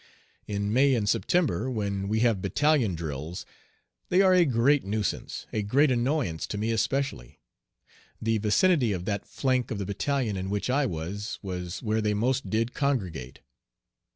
In 0.47 0.73
May 0.73 0.95
and 0.95 1.07
September, 1.07 1.69
when 1.69 2.07
we 2.07 2.21
have 2.21 2.41
battalion 2.41 2.95
drills, 2.95 3.45
they 4.09 4.23
are 4.23 4.33
a 4.33 4.45
great 4.45 4.83
nuisance, 4.83 5.45
a 5.53 5.61
great 5.61 5.91
annoyance 5.91 6.47
to 6.47 6.57
me 6.57 6.71
especially. 6.71 7.39
The 8.19 8.39
vicinity 8.39 8.93
of 8.93 9.05
that 9.05 9.27
flank 9.27 9.69
of 9.69 9.77
the 9.77 9.85
battalion 9.85 10.37
in 10.37 10.49
which 10.49 10.71
I 10.71 10.87
was, 10.87 11.37
was 11.43 11.83
where 11.83 12.01
they 12.01 12.15
"most 12.15 12.49
did 12.49 12.73
congregate." 12.73 13.41